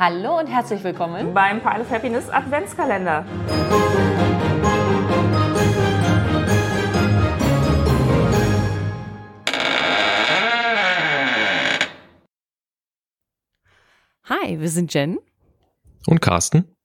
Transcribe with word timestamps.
Hallo 0.00 0.38
und 0.38 0.46
herzlich 0.46 0.84
willkommen 0.84 1.34
beim 1.34 1.60
Pile 1.60 1.80
of 1.80 1.90
Happiness 1.90 2.28
Adventskalender. 2.28 3.24
Hi, 14.22 14.60
wir 14.60 14.68
sind 14.68 14.94
Jen 14.94 15.18
und 16.06 16.20
Carsten. 16.20 16.76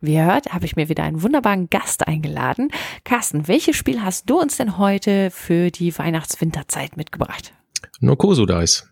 Wie 0.00 0.14
ihr 0.14 0.24
hört, 0.24 0.52
habe 0.52 0.66
ich 0.66 0.76
mir 0.76 0.88
wieder 0.88 1.02
einen 1.02 1.24
wunderbaren 1.24 1.68
Gast 1.68 2.06
eingeladen. 2.06 2.70
Carsten, 3.02 3.48
welches 3.48 3.74
Spiel 3.74 4.04
hast 4.04 4.30
du 4.30 4.38
uns 4.40 4.56
denn 4.56 4.78
heute 4.78 5.32
für 5.32 5.72
die 5.72 5.98
Weihnachts-Winterzeit 5.98 6.96
mitgebracht? 6.96 7.54
Nokoso 7.98 8.46
Dice. 8.46 8.88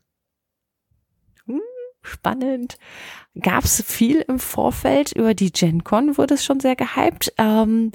Spannend. 2.06 2.78
Gab 3.40 3.64
es 3.64 3.82
viel 3.82 4.24
im 4.28 4.38
Vorfeld 4.38 5.12
über 5.12 5.34
die 5.34 5.52
Gen 5.52 5.84
Con, 5.84 6.16
wurde 6.16 6.34
es 6.34 6.44
schon 6.44 6.60
sehr 6.60 6.76
gehypt. 6.76 7.32
Ähm, 7.36 7.92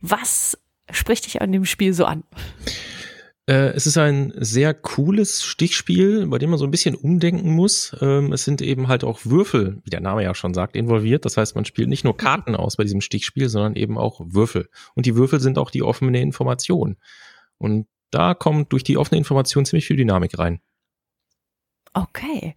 was 0.00 0.56
spricht 0.90 1.26
dich 1.26 1.42
an 1.42 1.52
dem 1.52 1.64
Spiel 1.64 1.92
so 1.92 2.04
an? 2.04 2.24
Äh, 3.46 3.72
es 3.74 3.86
ist 3.86 3.98
ein 3.98 4.32
sehr 4.36 4.72
cooles 4.74 5.42
Stichspiel, 5.44 6.26
bei 6.28 6.38
dem 6.38 6.50
man 6.50 6.58
so 6.58 6.64
ein 6.64 6.70
bisschen 6.70 6.94
umdenken 6.94 7.50
muss. 7.50 7.96
Ähm, 8.00 8.32
es 8.32 8.44
sind 8.44 8.62
eben 8.62 8.86
halt 8.86 9.02
auch 9.02 9.20
Würfel, 9.24 9.80
wie 9.84 9.90
der 9.90 10.00
Name 10.00 10.22
ja 10.22 10.34
schon 10.34 10.54
sagt, 10.54 10.76
involviert. 10.76 11.24
Das 11.24 11.36
heißt, 11.36 11.56
man 11.56 11.64
spielt 11.64 11.88
nicht 11.88 12.04
nur 12.04 12.16
Karten 12.16 12.54
aus 12.54 12.76
bei 12.76 12.84
diesem 12.84 13.00
Stichspiel, 13.00 13.48
sondern 13.48 13.74
eben 13.74 13.98
auch 13.98 14.20
Würfel. 14.24 14.68
Und 14.94 15.06
die 15.06 15.16
Würfel 15.16 15.40
sind 15.40 15.58
auch 15.58 15.70
die 15.70 15.82
offene 15.82 16.20
Information. 16.20 16.96
Und 17.58 17.88
da 18.12 18.34
kommt 18.34 18.72
durch 18.72 18.84
die 18.84 18.96
offene 18.96 19.18
Information 19.18 19.64
ziemlich 19.64 19.86
viel 19.86 19.96
Dynamik 19.96 20.38
rein. 20.38 20.60
Okay. 21.92 22.54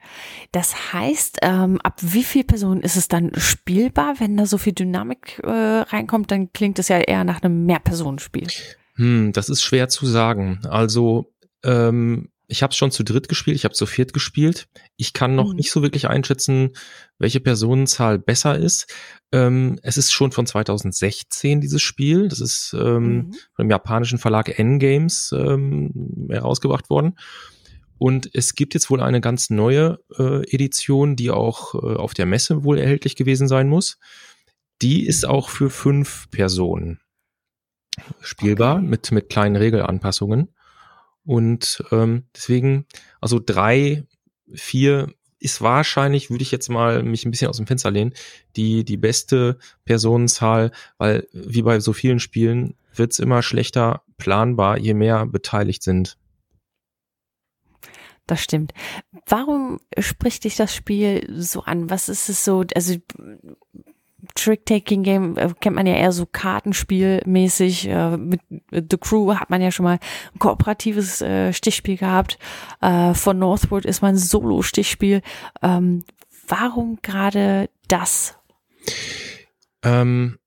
Das 0.52 0.94
heißt, 0.94 1.40
ähm, 1.42 1.80
ab 1.82 2.00
wie 2.02 2.24
viel 2.24 2.44
Personen 2.44 2.82
ist 2.82 2.98
es 2.98 3.08
dann 3.08 3.32
spielbar? 3.36 4.20
Wenn 4.20 4.38
da 4.38 4.46
so 4.46 4.58
viel 4.58 4.74
Dynamik 4.74 5.40
äh, 5.44 5.50
reinkommt, 5.50 6.30
dann 6.30 6.54
klingt 6.54 6.78
es 6.78 6.88
ja 6.88 7.00
eher 7.00 7.24
nach 7.24 7.42
einem 7.42 7.66
Mehrpersonenspiel. 7.66 8.48
Hm, 8.96 9.32
das 9.34 9.50
ist 9.50 9.64
schwer 9.64 9.90
zu 9.90 10.06
sagen. 10.06 10.60
Also, 10.70 11.34
ähm, 11.64 12.30
ich 12.48 12.62
habe 12.62 12.72
es 12.72 12.78
schon 12.78 12.92
zu 12.92 13.04
dritt 13.04 13.30
gespielt, 13.30 13.56
ich 13.56 13.66
habe 13.66 13.74
zu 13.74 13.88
viert 13.88 14.14
gespielt. 14.14 14.68
Ich 14.98 15.14
kann 15.14 15.36
noch 15.36 15.50
mhm. 15.50 15.56
nicht 15.56 15.72
so 15.72 15.82
wirklich 15.82 16.08
einschätzen, 16.08 16.72
welche 17.18 17.40
Personenzahl 17.40 18.20
besser 18.20 18.58
ist. 18.58 18.94
Ähm, 19.32 19.80
es 19.82 19.98
ist 19.98 20.12
schon 20.12 20.32
von 20.32 20.46
2016 20.46 21.62
dieses 21.62 21.82
Spiel. 21.82 22.28
Das 22.28 22.40
ist 22.40 22.76
ähm, 22.78 23.04
mhm. 23.04 23.32
von 23.56 23.66
dem 23.66 23.72
japanischen 23.72 24.20
Verlag 24.20 24.60
N-Games 24.60 25.34
ähm, 25.36 26.28
herausgebracht 26.30 26.92
worden. 26.92 27.16
Und 28.04 28.30
es 28.34 28.56
gibt 28.56 28.74
jetzt 28.74 28.90
wohl 28.90 29.00
eine 29.00 29.22
ganz 29.22 29.50
neue 29.50 29.98
äh, 30.20 30.44
Edition, 30.54 31.16
die 31.16 31.32
auch 31.32 31.74
äh, 31.74 31.96
auf 31.96 32.14
der 32.14 32.26
Messe 32.26 32.66
wohl 32.66 32.78
erhältlich 32.78 33.16
gewesen 33.16 33.48
sein 33.48 33.70
muss. 33.70 33.98
Die 34.82 35.06
ist 35.06 35.26
auch 35.26 35.48
für 35.48 35.70
fünf 35.70 36.30
Personen 36.30 37.00
spielbar 38.20 38.80
okay. 38.80 38.86
mit, 38.86 39.12
mit 39.14 39.30
kleinen 39.30 39.56
Regelanpassungen. 39.56 40.54
Und 41.24 41.82
ähm, 41.94 42.26
deswegen, 42.36 42.88
also 43.22 43.40
drei, 43.40 44.04
vier 44.54 45.08
ist 45.40 45.62
wahrscheinlich, 45.62 46.30
würde 46.30 46.44
ich 46.44 46.52
jetzt 46.52 46.68
mal 46.68 47.04
mich 47.04 47.24
ein 47.24 47.32
bisschen 47.32 47.48
aus 47.48 47.56
dem 47.56 47.68
Fenster 47.68 47.90
lehnen, 47.90 48.14
die, 48.58 48.84
die 48.84 48.98
beste 48.98 49.60
Personenzahl, 49.86 50.72
weil 50.98 51.26
wie 51.32 51.62
bei 51.62 51.80
so 51.80 51.94
vielen 51.94 52.20
Spielen 52.20 52.76
wird's 52.94 53.20
immer 53.20 53.42
schlechter 53.42 54.04
planbar, 54.18 54.78
je 54.78 54.94
mehr 54.94 55.26
beteiligt 55.26 55.84
sind. 55.84 56.18
Das 58.28 58.42
stimmt. 58.42 58.74
Warum 59.28 59.80
spricht 60.00 60.46
dich 60.46 60.56
das 60.56 60.74
Spiel 60.74 61.28
so 61.38 61.64
an? 61.64 61.90
Was 61.90 62.08
ist 62.08 62.30
es 62.30 62.46
so? 62.46 62.64
Also 62.74 62.96
Trick-Taking-Game 64.36 65.38
äh, 65.38 65.54
kennt 65.60 65.76
man 65.76 65.86
ja 65.86 65.96
eher 65.96 66.12
so 66.12 66.26
Kartenspielmäßig. 66.26 67.88
Äh, 67.88 68.18
mit 68.18 68.42
The 68.72 68.98
Crew 68.98 69.36
hat 69.36 69.50
man 69.50 69.62
ja 69.62 69.72
schon 69.72 69.84
mal 69.84 70.00
ein 70.34 70.40
kooperatives 70.40 71.22
äh, 71.22 71.54
Stichspiel 71.54 71.98
gehabt. 71.98 72.38
Äh, 72.82 73.14
von 73.14 73.38
Northwood 73.38 73.86
ist 73.86 74.02
mein 74.02 74.18
Solo-Stichspiel. 74.18 75.22
Ähm, 75.62 76.04
warum 76.48 77.00
gerade 77.02 77.70
das? 77.88 78.38
Ähm, 79.84 80.40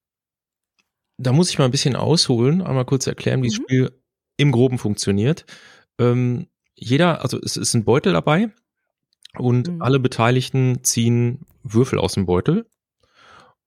da 1.18 1.32
muss 1.32 1.50
ich 1.50 1.58
mal 1.58 1.66
ein 1.66 1.70
bisschen 1.70 1.96
ausholen, 1.96 2.62
einmal 2.62 2.84
kurz 2.84 3.06
erklären, 3.06 3.42
wie 3.42 3.48
mhm. 3.48 3.50
das 3.50 3.56
Spiel 3.56 3.92
im 4.38 4.52
Groben 4.52 4.78
funktioniert. 4.78 5.44
Ähm, 5.98 6.48
jeder, 6.76 7.22
also 7.22 7.40
es 7.40 7.56
ist 7.56 7.74
ein 7.74 7.84
Beutel 7.84 8.12
dabei 8.12 8.50
und 9.36 9.68
mhm. 9.68 9.82
alle 9.82 9.98
Beteiligten 9.98 10.84
ziehen 10.84 11.46
Würfel 11.62 11.98
aus 11.98 12.14
dem 12.14 12.26
Beutel 12.26 12.66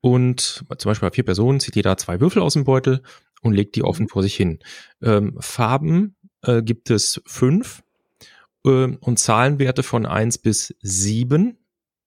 und 0.02 0.64
zum 0.78 0.90
Beispiel 0.90 1.10
bei 1.10 1.16
vier 1.16 1.26
Personen 1.26 1.60
zieht 1.60 1.76
jeder 1.76 1.98
zwei 1.98 2.22
Würfel 2.22 2.42
aus 2.42 2.54
dem 2.54 2.64
Beutel 2.64 3.02
und 3.42 3.54
legt 3.54 3.76
die 3.76 3.84
offen 3.84 4.04
mhm. 4.04 4.10
vor 4.10 4.24
sich 4.24 4.36
hin. 4.36 4.60
Ähm, 5.02 5.38
Farben 5.40 6.16
äh, 6.44 6.62
gibt 6.62 6.90
es 6.90 7.22
fünf 7.26 7.84
äh, 8.66 8.70
und 9.00 9.20
Zahlenwerte 9.20 9.84
von 9.84 10.06
eins 10.06 10.38
bis 10.38 10.76
sieben. 10.82 11.58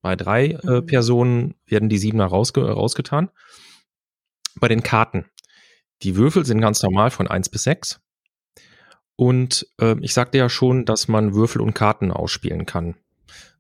Bei 0.01 0.17
drei 0.17 0.47
äh, 0.47 0.81
mhm. 0.81 0.87
Personen 0.87 1.55
werden 1.67 1.89
die 1.89 1.99
Siebener 1.99 2.27
rausge 2.27 2.63
rausgetan. 2.63 3.31
Bei 4.57 4.69
den 4.69 4.83
Karten. 4.83 5.27
Die 6.03 6.17
Würfel 6.17 6.45
sind 6.45 6.61
ganz 6.61 6.83
normal 6.83 7.11
von 7.11 7.29
eins 7.29 7.49
bis 7.49 7.63
sechs. 7.65 8.01
Und 9.23 9.69
äh, 9.79 9.95
ich 10.01 10.15
sagte 10.15 10.37
ja 10.37 10.49
schon, 10.49 10.85
dass 10.85 11.07
man 11.07 11.33
Würfel 11.33 11.63
und 11.63 11.75
Karten 11.75 12.11
ausspielen 12.11 12.67
kann. 12.67 12.97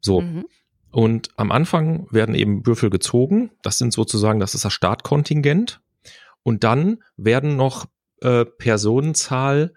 So. 0.00 0.22
Mhm. 0.22 0.46
Und 0.90 1.28
am 1.36 1.52
Anfang 1.52 2.08
werden 2.10 2.34
eben 2.34 2.66
Würfel 2.66 2.90
gezogen. 2.90 3.52
Das 3.62 3.78
sind 3.78 3.92
sozusagen, 3.92 4.40
das 4.40 4.56
ist 4.56 4.64
das 4.64 4.72
Startkontingent. 4.72 5.80
Und 6.42 6.64
dann 6.64 7.04
werden 7.16 7.54
noch 7.54 7.86
äh, 8.22 8.44
Personenzahl 8.44 9.72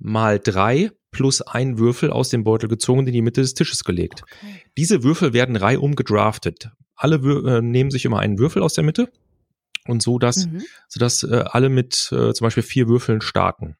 mal 0.00 0.40
drei 0.40 0.90
plus 1.12 1.42
ein 1.42 1.78
Würfel 1.78 2.10
aus 2.10 2.30
dem 2.30 2.42
Beutel 2.42 2.68
gezogen 2.68 2.98
und 2.98 3.06
in 3.06 3.12
die 3.12 3.22
Mitte 3.22 3.40
des 3.40 3.54
Tisches 3.54 3.84
gelegt. 3.84 4.24
Okay. 4.24 4.64
Diese 4.76 5.04
Würfel 5.04 5.32
werden 5.32 5.54
reihum 5.54 5.94
gedraftet. 5.94 6.72
Alle 6.96 7.22
Wür 7.22 7.46
äh, 7.46 7.62
nehmen 7.62 7.92
sich 7.92 8.04
immer 8.04 8.18
einen 8.18 8.40
Würfel 8.40 8.62
aus 8.62 8.74
der 8.74 8.82
Mitte 8.82 9.12
und 9.86 10.02
so, 10.02 10.18
dass, 10.18 10.46
mhm. 10.46 10.62
so 10.88 10.98
dass 10.98 11.22
äh, 11.22 11.44
alle 11.46 11.68
mit 11.68 12.10
äh, 12.10 12.34
zum 12.34 12.46
Beispiel 12.46 12.64
vier 12.64 12.88
Würfeln 12.88 13.20
starten. 13.20 13.76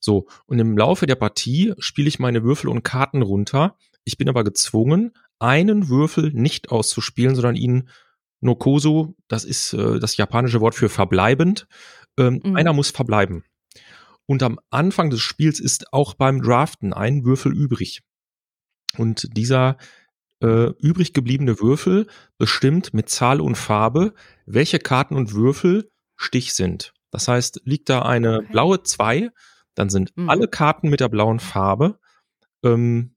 So, 0.00 0.26
und 0.46 0.58
im 0.58 0.76
Laufe 0.76 1.06
der 1.06 1.16
Partie 1.16 1.74
spiele 1.78 2.08
ich 2.08 2.18
meine 2.18 2.44
Würfel 2.44 2.68
und 2.68 2.82
Karten 2.82 3.22
runter. 3.22 3.76
Ich 4.04 4.16
bin 4.16 4.28
aber 4.28 4.44
gezwungen, 4.44 5.12
einen 5.38 5.88
Würfel 5.88 6.32
nicht 6.32 6.70
auszuspielen, 6.70 7.34
sondern 7.34 7.56
ihn 7.56 7.88
Nokoso, 8.40 9.16
das 9.26 9.44
ist 9.44 9.72
äh, 9.72 9.98
das 9.98 10.16
japanische 10.16 10.60
Wort 10.60 10.74
für 10.74 10.88
verbleibend, 10.88 11.66
ähm, 12.16 12.40
mhm. 12.44 12.56
einer 12.56 12.72
muss 12.72 12.90
verbleiben. 12.90 13.44
Und 14.26 14.42
am 14.42 14.60
Anfang 14.70 15.10
des 15.10 15.20
Spiels 15.20 15.58
ist 15.58 15.92
auch 15.92 16.14
beim 16.14 16.42
Draften 16.42 16.92
ein 16.92 17.24
Würfel 17.24 17.52
übrig. 17.52 18.02
Und 18.96 19.36
dieser 19.36 19.76
äh, 20.40 20.70
übrig 20.80 21.14
gebliebene 21.14 21.60
Würfel 21.60 22.06
bestimmt 22.36 22.94
mit 22.94 23.08
Zahl 23.08 23.40
und 23.40 23.56
Farbe, 23.56 24.14
welche 24.46 24.78
Karten 24.78 25.16
und 25.16 25.32
Würfel 25.32 25.90
Stich 26.16 26.52
sind. 26.52 26.92
Das 27.10 27.28
heißt, 27.28 27.62
liegt 27.64 27.88
da 27.88 28.02
eine 28.02 28.42
blaue 28.42 28.82
2, 28.82 29.30
dann 29.78 29.90
sind 29.90 30.16
mhm. 30.16 30.28
alle 30.28 30.48
Karten 30.48 30.88
mit 30.88 31.00
der 31.00 31.08
blauen 31.08 31.40
Farbe 31.40 31.98
ähm, 32.64 33.14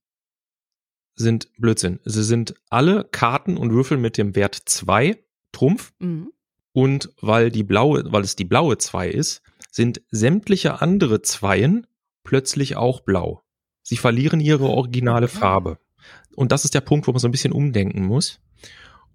sind 1.16 1.52
Blödsinn. 1.58 2.00
Sie 2.06 2.24
sind 2.24 2.56
alle 2.70 3.04
Karten 3.04 3.58
und 3.58 3.72
Würfel 3.72 3.98
mit 3.98 4.18
dem 4.18 4.36
Wert 4.36 4.56
2 4.66 5.18
Trumpf. 5.52 5.94
Mhm. 6.00 6.32
Und 6.74 7.14
weil 7.20 7.52
die 7.52 7.64
blaue, 7.64 8.04
weil 8.12 8.24
es 8.24 8.36
die 8.36 8.46
blaue 8.46 8.78
2 8.78 9.10
ist, 9.10 9.42
sind 9.72 10.02
sämtliche 10.12 10.82
andere 10.82 11.22
Zweien 11.22 11.88
plötzlich 12.24 12.76
auch 12.76 13.02
blau. 13.02 13.44
Sie 13.82 13.98
verlieren 13.98 14.40
ihre 14.40 14.66
originale 14.66 15.28
Farbe. 15.28 15.80
Und 16.36 16.52
das 16.52 16.64
ist 16.64 16.74
der 16.74 16.82
Punkt, 16.82 17.08
wo 17.08 17.12
man 17.12 17.20
so 17.20 17.28
ein 17.28 17.32
bisschen 17.32 17.52
umdenken 17.52 18.06
muss. 18.06 18.40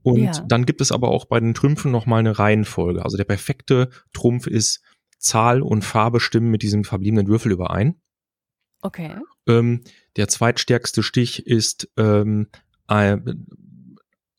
Und 0.03 0.23
ja. 0.23 0.45
dann 0.47 0.67
gibt 0.67 0.81
es 0.81 0.93
aber 0.93 1.09
auch 1.09 1.25
bei 1.25 1.41
den 1.41 1.55
Trümpfen 1.55 1.91
nochmal 1.91 2.21
eine 2.21 2.39
Reihenfolge. 2.39 3.05
Also 3.05 3.17
der 3.17 3.25
perfekte 3.25 3.91
Trumpf 4.13 4.47
ist 4.47 4.83
Zahl 5.19 5.63
und 5.63 5.85
Farbe 5.85 6.21
stimmen 6.21 6.51
mit 6.51 6.63
diesem 6.63 6.85
verbliebenen 6.85 7.29
Würfel 7.29 7.53
überein. 7.53 8.01
Okay. 8.83 9.17
Ähm, 9.49 9.83
der 10.17 10.29
zweitstärkste 10.29 11.03
Stich 11.03 11.47
ist 11.47 11.89
ähm, 11.97 12.49
ein, 12.87 13.47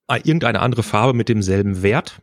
ein, 0.07 0.21
irgendeine 0.23 0.59
andere 0.61 0.83
Farbe 0.83 1.13
mit 1.13 1.29
demselben 1.29 1.81
Wert. 1.81 2.21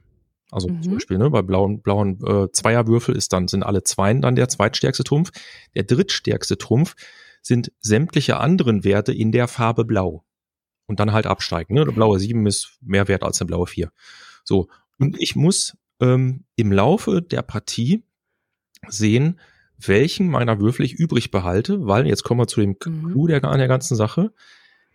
Also 0.50 0.68
mhm. 0.68 0.82
zum 0.82 0.92
Beispiel 0.94 1.18
ne, 1.18 1.30
bei 1.30 1.42
blauen, 1.42 1.82
blauen 1.82 2.18
äh, 2.24 2.50
Zweierwürfel 2.52 3.16
ist 3.16 3.32
dann, 3.32 3.48
sind 3.48 3.62
alle 3.62 3.82
Zweien 3.82 4.22
dann 4.22 4.36
der 4.36 4.48
zweitstärkste 4.48 5.04
Trumpf. 5.04 5.32
Der 5.74 5.82
drittstärkste 5.82 6.58
Trumpf 6.58 6.94
sind 7.42 7.72
sämtliche 7.80 8.38
anderen 8.38 8.84
Werte 8.84 9.12
in 9.12 9.32
der 9.32 9.48
Farbe 9.48 9.84
blau. 9.84 10.24
Und 10.86 11.00
dann 11.00 11.12
halt 11.12 11.26
absteigen. 11.26 11.74
Ne? 11.74 11.82
Eine 11.82 11.92
blaue 11.92 12.18
7 12.18 12.46
ist 12.46 12.76
mehr 12.82 13.08
wert 13.08 13.22
als 13.22 13.40
eine 13.40 13.46
blaue 13.46 13.66
4. 13.66 13.90
So. 14.44 14.68
Und 14.98 15.20
ich 15.20 15.34
muss 15.34 15.76
ähm, 16.00 16.44
im 16.56 16.72
Laufe 16.72 17.22
der 17.22 17.42
Partie 17.42 18.04
sehen, 18.88 19.40
welchen 19.78 20.28
meiner 20.30 20.60
Würfel 20.60 20.84
ich 20.84 20.94
übrig 20.94 21.30
behalte, 21.30 21.86
weil 21.86 22.06
jetzt 22.06 22.22
kommen 22.22 22.40
wir 22.40 22.46
zu 22.46 22.60
dem 22.60 22.70
mhm. 22.70 23.10
Clou 23.12 23.26
der, 23.26 23.40
der 23.40 23.68
ganzen 23.68 23.96
Sache. 23.96 24.32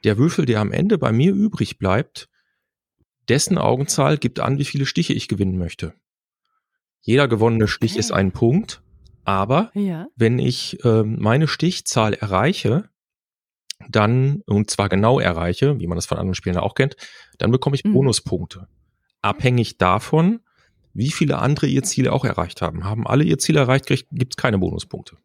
Der 0.04 0.18
Würfel, 0.18 0.46
der 0.46 0.62
am 0.62 0.72
Ende 0.72 0.98
bei 0.98 1.12
mir 1.12 1.34
übrig 1.34 1.78
bleibt, 1.78 2.30
dessen 3.28 3.58
Augenzahl 3.58 4.18
gibt 4.18 4.40
an, 4.40 4.58
wie 4.58 4.66
viele 4.66 4.86
Stiche 4.86 5.14
ich 5.14 5.28
gewinnen 5.28 5.58
möchte. 5.58 5.94
Jeder 7.02 7.28
gewonnene 7.28 7.68
Stich 7.68 7.92
Okay. 7.92 8.00
ist 8.00 8.12
ein 8.12 8.32
Punkt, 8.32 8.82
aber 9.24 9.72
Ja. 9.74 10.08
wenn 10.16 10.40
ich 10.40 10.80
ähm, 10.84 11.18
meine 11.20 11.48
Stichzahl 11.48 12.14
erreiche, 12.14 12.90
dann, 13.90 14.42
und 14.46 14.70
zwar 14.70 14.90
genau 14.90 15.20
erreiche, 15.20 15.80
wie 15.80 15.88
man 15.88 15.96
das 15.96 16.06
von 16.06 16.18
anderen 16.18 16.36
Spielen 16.36 16.58
auch 16.58 16.76
kennt, 16.76 16.98
dann 17.38 17.52
bekomme 17.52 17.76
ich 17.76 17.84
Mhm. 17.86 17.94
Bonuspunkte. 17.94 18.68
Abhängig 19.22 19.78
davon, 19.78 20.42
wie 20.94 21.12
viele 21.12 21.40
andere 21.40 21.68
ihr 21.68 21.84
Ziel 21.84 22.08
auch 22.10 22.26
erreicht 22.26 22.62
haben. 22.62 22.84
Haben 22.84 23.08
alle 23.08 23.24
ihr 23.24 23.38
Ziel 23.38 23.58
erreicht, 23.58 23.86
gibt 23.88 24.34
es 24.34 24.38
keine 24.38 24.58
Bonuspunkte. 24.58 25.18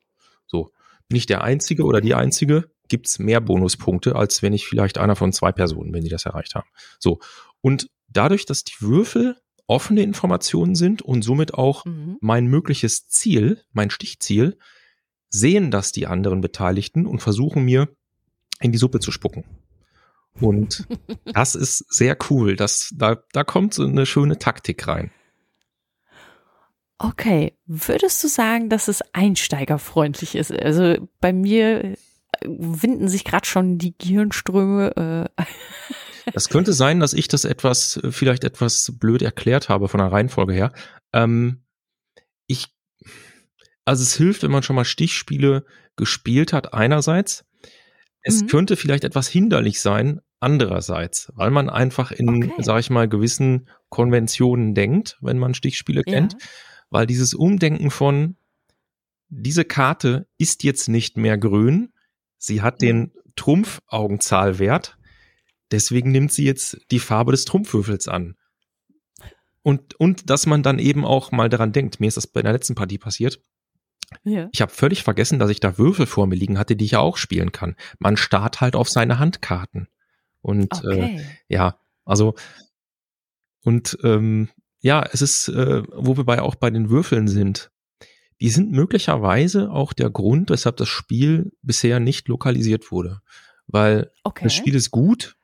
So. 0.47 0.71
Bin 1.09 1.17
ich 1.17 1.27
der 1.27 1.43
Einzige 1.43 1.85
oder 1.85 2.01
die 2.01 2.15
Einzige, 2.15 2.71
gibt 2.89 3.07
es 3.07 3.19
mehr 3.19 3.41
Bonuspunkte, 3.41 4.17
als 4.17 4.43
wenn 4.43 4.53
ich 4.53 4.67
vielleicht 4.67 4.99
einer 4.99 5.17
von 5.17 5.33
zwei 5.33 5.53
Personen, 5.53 5.93
wenn 5.93 6.03
die 6.03 6.11
das 6.11 6.27
erreicht 6.27 6.55
haben. 6.55 6.69
So. 6.99 7.19
Und 7.61 7.91
dadurch, 8.09 8.47
dass 8.47 8.65
die 8.65 8.81
Würfel 8.81 9.37
offene 9.67 10.03
Informationen 10.03 10.75
sind 10.75 11.03
und 11.03 11.23
somit 11.23 11.55
auch 11.55 11.85
Mhm. 11.87 12.19
mein 12.21 12.47
mögliches 12.47 13.09
Ziel, 13.09 13.63
mein 13.73 13.91
Stichziel, 13.91 14.59
sehen 15.31 15.71
das 15.71 15.91
die 15.93 16.07
anderen 16.07 16.41
Beteiligten 16.41 17.07
und 17.07 17.21
versuchen 17.21 17.65
mir 17.65 17.89
in 18.61 18.73
die 18.73 18.79
Suppe 18.79 19.01
zu 19.01 19.11
spucken. 19.11 19.45
Und 20.41 20.87
das 21.25 21.55
ist 21.55 21.85
sehr 21.93 22.17
cool. 22.31 22.57
Das, 22.57 22.93
da, 22.97 23.17
da 23.33 23.45
kommt 23.45 23.75
so 23.75 23.85
eine 23.85 24.07
schöne 24.07 24.39
Taktik 24.39 24.87
rein. 24.87 25.11
Okay, 26.99 27.55
würdest 27.67 28.23
du 28.23 28.29
sagen, 28.29 28.69
dass 28.71 28.89
es 28.89 29.03
einsteigerfreundlich 29.13 30.37
ist? 30.37 30.53
Also 30.53 30.97
bei 31.21 31.33
mir 31.33 31.85
äh, 31.85 31.97
winden 32.45 33.09
sich 33.09 33.25
gerade 33.25 33.47
schon 33.47 33.79
die 33.79 33.97
Gehirnströme. 33.99 35.29
Äh, 35.37 35.43
Das 36.33 36.49
könnte 36.49 36.73
sein, 36.73 37.01
dass 37.01 37.13
ich 37.13 37.29
das 37.29 37.45
etwas, 37.45 37.99
äh, 38.03 38.11
vielleicht 38.11 38.45
etwas 38.45 38.93
blöd 38.99 39.21
erklärt 39.21 39.69
habe 39.69 39.89
von 39.89 39.99
der 39.99 40.11
Reihenfolge 40.11 40.55
her. 40.55 40.73
Ähm, 41.13 41.63
ich, 42.47 42.69
also 43.85 44.03
es 44.03 44.15
hilft, 44.17 44.43
wenn 44.43 44.51
man 44.51 44.63
schon 44.63 44.75
mal 44.77 44.87
Stichspiele 44.87 45.67
gespielt 45.97 46.55
hat, 46.55 46.73
einerseits. 46.73 47.45
Es 48.23 48.43
Mhm. 48.43 48.47
könnte 48.47 48.77
vielleicht 48.77 49.05
etwas 49.05 49.29
hinderlich 49.29 49.83
sein, 49.83 50.23
andererseits, 50.41 51.31
weil 51.37 51.51
man 51.51 51.69
einfach 51.69 52.11
in, 52.11 52.29
Okay. 52.45 52.53
sag 52.63 52.81
ich 52.81 52.89
mal, 52.89 53.07
gewissen 53.07 53.69
Konventionen 53.91 54.75
denkt, 54.75 55.19
wenn 55.21 55.39
man 55.39 55.53
Stichspiele 55.53 56.05
Ja. 56.07 56.13
Weil 56.95 57.09
dieses 57.09 57.35
Umdenken 57.35 57.91
von, 57.91 58.37
diese 59.29 59.65
Karte 59.65 60.29
ist 60.39 60.63
jetzt 60.63 60.87
nicht 60.87 61.17
mehr 61.17 61.37
grün, 61.37 61.93
sie 62.39 62.63
hat 62.63 62.83
den 62.83 63.11
Trumpfaugenzahlwert, 63.35 64.97
deswegen 65.73 66.13
nimmt 66.13 66.33
sie 66.33 66.45
jetzt 66.45 66.79
die 66.93 67.01
Farbe 67.01 67.33
des 67.33 67.47
Trumpfwürfels 67.47 68.07
an. 68.07 68.37
Und, 69.65 69.99
und 69.99 70.31
dass 70.31 70.47
man 70.47 70.63
dann 70.63 70.79
eben 70.79 71.05
auch 71.05 71.33
mal 71.33 71.49
daran 71.49 71.73
denkt, 71.73 71.99
mir 71.99 72.07
ist 72.07 72.17
das 72.17 72.29
bei 72.29 72.43
der 72.43 72.53
letzten 72.53 72.77
Partie 72.77 72.99
passiert, 72.99 73.41
ja. 74.23 74.49
ich 74.53 74.63
habe 74.63 74.71
völlig 74.71 75.03
vergessen, 75.03 75.41
dass 75.41 75.51
ich 75.51 75.59
da 75.59 75.77
Würfel 75.77 76.07
vor 76.07 76.29
mir 76.29 76.37
liegen 76.37 76.61
hatte, 76.61 76.77
die 76.77 76.85
ich 76.85 76.93
ja 76.93 77.01
auch 77.01 77.17
spielen 77.17 77.51
kann. 77.51 77.75
Man 77.99 78.17
starrt 78.17 78.61
halt 78.61 78.77
auf 78.77 78.89
seine 78.89 79.19
Handkarten. 79.19 79.89
Und 80.43 80.73
äh, 80.85 80.87
Okay. 80.87 81.27
ja, 81.49 81.77
also 82.05 82.37
und 83.65 83.99
ähm, 84.05 84.49
ja, 84.85 85.03
es 85.11 85.23
ist, 85.23 85.49
äh, 85.49 85.83
wo 85.97 86.19
wir 86.19 86.25
bei 86.25 86.43
auch 86.43 86.57
bei 86.57 86.69
den 86.69 86.91
Würfeln 86.91 87.27
sind. 87.27 87.71
Die 88.43 88.51
sind 88.51 88.71
möglicherweise 88.71 89.71
auch 89.71 89.95
der 89.95 90.11
Grund, 90.11 90.51
weshalb 90.51 90.77
das 90.77 90.89
Spiel 90.89 91.53
bisher 91.63 92.01
nicht 92.01 92.29
lokalisiert 92.29 92.93
wurde. 92.93 93.23
Weil 93.67 94.11
okay. 94.25 94.45
das 94.45 94.53
Spiel 94.53 94.75
ist 94.75 94.91
gut. 94.91 95.37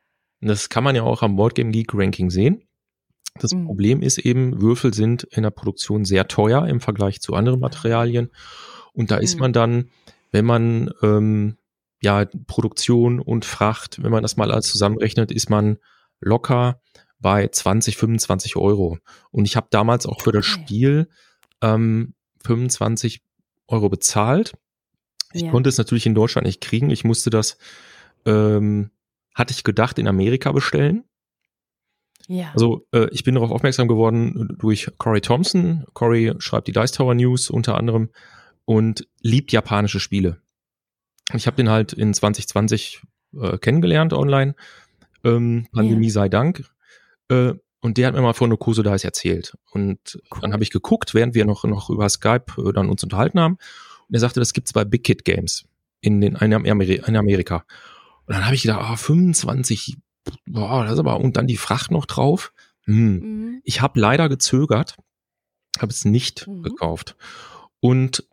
Das 0.42 0.68
kann 0.68 0.84
man 0.84 0.94
ja 0.94 1.04
auch 1.04 1.22
am 1.22 1.36
Boardgame 1.36 1.70
Geek 1.70 1.94
Ranking 1.94 2.28
sehen. 2.28 2.68
Das 3.36 3.54
Mhm. 3.54 3.64
Problem 3.64 4.02
ist 4.02 4.18
eben, 4.18 4.60
Würfel 4.60 4.92
sind 4.92 5.22
in 5.22 5.42
der 5.42 5.50
Produktion 5.50 6.04
sehr 6.04 6.28
teuer 6.28 6.66
im 6.66 6.80
Vergleich 6.80 7.22
zu 7.22 7.32
anderen 7.32 7.60
Materialien. 7.60 8.28
Und 8.92 9.10
da 9.10 9.16
ist 9.16 9.36
Mhm. 9.36 9.40
man 9.40 9.52
dann, 9.54 9.90
wenn 10.32 10.44
man 10.44 10.90
ähm, 11.00 11.56
ja 12.02 12.26
Produktion 12.46 13.20
und 13.20 13.46
Fracht, 13.46 14.02
wenn 14.02 14.12
man 14.12 14.22
das 14.22 14.36
mal 14.36 14.52
alles 14.52 14.66
zusammenrechnet, 14.66 15.32
ist 15.32 15.48
man 15.48 15.78
locker 16.20 16.82
bei 17.20 17.46
20, 17.48 17.96
25 17.96 18.56
Euro. 18.56 18.98
Und 19.30 19.44
ich 19.44 19.56
habe 19.56 19.68
damals 19.70 20.06
auch 20.06 20.20
für 20.22 20.32
das. 20.32 20.46
Spiel 20.46 21.08
ähm, 21.62 22.14
25 22.44 23.22
Euro 23.68 23.88
bezahlt. 23.88 24.54
Ich 25.32 25.42
Ja. 25.42 25.50
konnte 25.50 25.68
es 25.68 25.78
natürlich 25.78 26.06
in 26.06 26.14
Deutschland 26.14 26.46
nicht 26.46 26.60
kriegen. 26.60 26.90
Ich 26.90 27.04
musste 27.04 27.30
das, 27.30 27.58
ähm, 28.26 28.90
hatte 29.34 29.52
ich 29.52 29.62
gedacht, 29.62 29.98
in 29.98 30.08
Amerika 30.08 30.50
bestellen. 30.52 31.04
ja. 32.26 32.50
Also 32.52 32.86
äh, 32.92 33.08
ich 33.12 33.24
bin 33.24 33.34
darauf 33.34 33.50
aufmerksam 33.50 33.88
geworden 33.88 34.56
durch 34.58 34.90
Corey 34.98 35.20
Thompson. 35.20 35.84
Corey 35.94 36.32
schreibt 36.38 36.68
die 36.68 36.72
Dice 36.72 36.92
Tower 36.92 37.14
News 37.14 37.50
unter 37.50 37.76
anderem 37.76 38.10
und 38.64 39.06
liebt 39.20 39.52
japanische 39.52 40.00
Spiele. 40.00 40.40
Ich 41.34 41.46
habe 41.46 41.56
den 41.56 41.68
halt 41.70 41.92
in 41.92 42.12
2020 42.14 43.02
äh, 43.40 43.58
kennengelernt 43.58 44.12
online. 44.12 44.54
Ähm, 45.24 45.66
Pandemie 45.72 46.10
sei 46.10 46.28
Dank. 46.28 46.64
Äh, 47.30 47.54
und 47.82 47.96
der 47.96 48.08
hat 48.08 48.14
mir 48.14 48.20
mal 48.20 48.34
von 48.34 48.50
Nokoso 48.50 48.82
Dice 48.82 49.04
erzählt. 49.04 49.56
Und 49.72 50.20
Cool. 50.30 50.40
dann 50.42 50.52
habe 50.52 50.62
ich 50.62 50.70
geguckt, 50.70 51.14
während 51.14 51.34
wir 51.34 51.46
noch, 51.46 51.64
noch 51.64 51.88
über 51.88 52.08
Skype 52.08 52.44
äh, 52.58 52.72
dann 52.72 52.90
uns 52.90 53.02
unterhalten 53.02 53.40
haben. 53.40 53.54
Und 54.08 54.14
er 54.14 54.20
sagte, 54.20 54.40
das 54.40 54.52
gibt's 54.52 54.72
bei 54.72 54.84
Big 54.84 55.04
Kid 55.04 55.24
Games 55.24 55.64
in, 56.02 56.20
den, 56.20 56.34
in, 56.36 56.52
Ameri 56.52 57.00
in 57.06 57.16
Amerika. 57.16 57.64
Und 58.26 58.34
dann 58.34 58.44
habe 58.44 58.54
ich 58.54 58.62
gedacht, 58.62 58.80
ah, 58.82 58.96
25, 58.96 59.96
boah, 60.46 60.84
das 60.84 60.94
ist 60.94 60.98
aber, 60.98 61.18
und 61.20 61.36
dann 61.36 61.46
die 61.46 61.56
Fracht 61.56 61.90
noch 61.90 62.06
drauf. 62.06 62.52
Hm. 62.84 63.14
Mhm. 63.20 63.60
Ich 63.64 63.80
habe 63.80 63.98
leider 63.98 64.28
gezögert, 64.28 64.96
habe 65.78 65.90
es 65.92 66.04
nicht 66.04 66.46
Mhm. 66.46 66.62
gekauft. 66.62 67.16
Und 67.80 68.24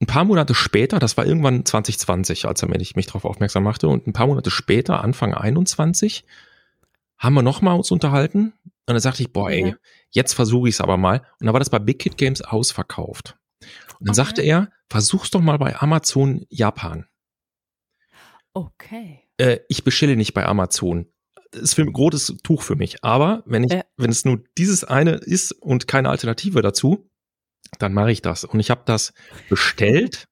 ein 0.00 0.06
paar 0.06 0.24
Monate 0.24 0.54
später, 0.54 0.98
das 0.98 1.16
war 1.16 1.26
irgendwann 1.26 1.64
2020, 1.64 2.46
als 2.46 2.62
er 2.62 2.68
mich, 2.68 2.96
mich 2.96 3.06
darauf 3.06 3.24
aufmerksam 3.24 3.62
machte, 3.64 3.88
und 3.88 4.06
ein 4.06 4.12
paar 4.12 4.26
Monate 4.26 4.50
später, 4.50 5.02
Anfang 5.04 5.34
21, 5.34 6.24
haben 7.24 7.34
wir 7.34 7.42
nochmal 7.42 7.76
uns 7.76 7.90
unterhalten. 7.90 8.52
Und 8.86 8.92
dann 8.94 9.00
sagte 9.00 9.22
ich, 9.22 9.32
boah, 9.32 9.50
ey, 9.50 9.74
jetzt 10.10 10.34
versuche 10.34 10.68
ich 10.68 10.74
es 10.76 10.80
aber 10.80 10.96
mal. 10.98 11.20
Und 11.40 11.46
dann 11.46 11.52
war 11.52 11.58
das 11.60 11.70
bei 11.70 11.78
Big 11.78 11.98
Kid 11.98 12.16
Games 12.18 12.42
ausverkauft. 12.42 13.36
Und 13.98 14.08
dann 14.08 14.10
Okay. 14.10 14.14
sagte 14.14 14.42
er, 14.42 14.70
versuch's 14.90 15.30
doch 15.30 15.40
mal 15.40 15.56
bei 15.58 15.74
Amazon 15.80 16.44
Japan. 16.50 17.06
Okay. 18.52 19.22
Äh, 19.38 19.60
ich 19.68 19.84
bestelle 19.84 20.16
nicht 20.16 20.34
bei 20.34 20.44
Amazon. 20.46 21.06
Das 21.50 21.62
ist 21.62 21.74
für 21.74 21.82
ein 21.82 21.88
rotes 21.94 22.36
Tuch 22.42 22.62
für 22.62 22.76
mich. 22.76 23.02
Aber 23.04 23.42
wenn 23.46 23.64
ich, 23.64 23.72
Ja. 23.72 23.84
wenn 23.96 24.10
es 24.10 24.24
nur 24.24 24.42
dieses 24.58 24.84
eine 24.84 25.12
ist 25.12 25.52
und 25.52 25.86
keine 25.88 26.10
Alternative 26.10 26.62
dazu, 26.62 27.10
dann 27.78 27.92
mache 27.94 28.12
ich 28.12 28.22
das. 28.22 28.44
Und 28.44 28.60
ich 28.60 28.70
habe 28.70 28.82
das 28.86 29.12
bestellt 29.48 30.28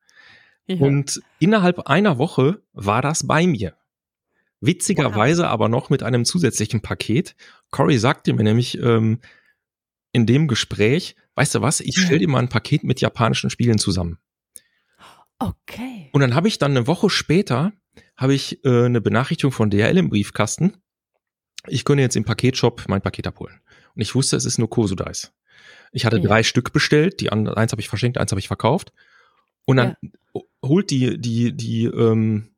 Ja. 0.67 0.77
und 0.77 1.21
innerhalb 1.39 1.81
einer 1.89 2.19
Woche 2.19 2.63
war 2.73 3.03
das 3.03 3.27
bei 3.27 3.47
mir. 3.47 3.77
Witzigerweise 4.63 5.49
aber 5.49 5.69
noch 5.69 5.91
mit 5.91 6.03
einem 6.03 6.25
zusätzlichen 6.25 6.81
Paket. 6.81 7.35
Cory 7.71 7.99
sagte 7.99 8.33
mir 8.33 8.45
nämlich 8.45 8.79
ähm, 8.81 9.21
in 10.13 10.25
dem 10.25 10.47
Gespräch, 10.49 11.17
weißt 11.35 11.57
du 11.57 11.61
was, 11.63 11.81
ich 11.81 11.97
Ja. 11.97 12.03
stell 12.05 12.19
dir 12.21 12.29
mal 12.29 12.39
ein 12.39 12.49
Paket 12.49 12.85
mit 12.85 13.01
japanischen 13.01 13.51
Spielen 13.51 13.79
zusammen. 13.79 14.19
okay. 15.39 16.09
Und 16.13 16.21
dann 16.21 16.35
habe 16.35 16.49
ich 16.49 16.59
dann 16.59 16.71
eine 16.73 16.87
Woche 16.87 17.11
später 17.11 17.73
habe 18.17 18.35
ich 18.35 18.65
äh, 18.65 18.85
eine 18.87 19.01
Benachrichtigung 19.01 19.53
von 19.53 19.69
DHL 19.71 19.99
im 19.99 20.09
Briefkasten. 20.09 20.77
Ich 21.67 21.85
könne 21.85 22.03
jetzt 22.03 22.17
im 22.17 22.25
Paketshop 22.25 22.85
mein 22.89 23.03
Paket 23.03 23.27
abholen. 23.27 23.61
Und 23.95 24.01
ich 24.03 24.15
wusste, 24.15 24.37
es 24.37 24.45
ist 24.45 24.59
nur 24.59 24.71
Kosu 24.71 24.95
Dice. 24.95 25.33
Ich 25.93 26.05
hatte 26.07 26.17
Ja. 26.17 26.23
drei 26.23 26.43
Stück 26.43 26.73
bestellt, 26.73 27.21
die 27.21 27.31
eins 27.33 27.73
habe 27.73 27.81
ich 27.81 27.89
verschenkt, 27.89 28.19
eins 28.19 28.31
habe 28.31 28.41
ich 28.41 28.47
verkauft. 28.49 28.93
Und 29.67 29.77
dann 29.77 29.97
holt 30.65 30.91
die 30.91 31.21
die 31.21 31.53
die 31.57 31.85
ähm, 31.85 32.52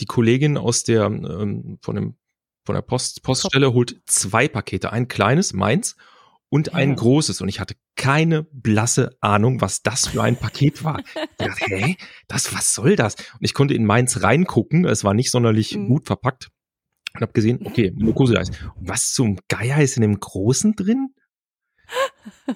die 0.00 0.06
Kollegin 0.06 0.56
aus 0.56 0.82
der 0.84 1.04
ähm, 1.06 1.78
von 1.82 1.94
dem 1.96 2.16
von 2.64 2.74
der 2.74 2.82
Post 2.82 3.22
Poststelle 3.22 3.72
holt 3.72 4.00
zwei 4.06 4.46
Pakete, 4.48 4.92
ein 4.92 5.08
kleines 5.08 5.52
meins 5.54 5.96
und 6.50 6.74
ein 6.74 6.90
Ja. 6.90 6.94
großes 6.96 7.40
und 7.40 7.48
ich 7.48 7.60
hatte 7.60 7.74
keine 7.96 8.44
blasse 8.52 9.16
Ahnung, 9.20 9.60
was 9.60 9.82
das 9.82 10.06
für 10.08 10.22
ein 10.22 10.36
Paket 10.36 10.84
war. 10.84 11.02
Ich 11.40 11.46
dachte, 11.46 11.76
hä, 11.76 11.96
das 12.26 12.52
was 12.54 12.74
soll 12.74 12.96
das? 12.96 13.14
Und 13.14 13.42
ich 13.44 13.54
konnte 13.54 13.74
in 13.74 13.84
meins 13.86 14.22
reingucken, 14.22 14.84
es 14.84 15.04
war 15.04 15.14
nicht 15.14 15.30
sonderlich 15.30 15.76
Mhm. 15.76 15.86
gut 15.88 16.06
verpackt 16.06 16.48
und 17.14 17.20
habe 17.22 17.32
gesehen, 17.32 17.60
okay, 17.64 17.90
Glukose 17.90 18.36
ist. 18.38 18.52
Was 18.80 19.12
zum 19.14 19.38
Geier 19.48 19.80
ist 19.80 19.96
in 19.96 20.02
dem 20.02 20.18
großen 20.20 20.74
drin? 20.74 21.14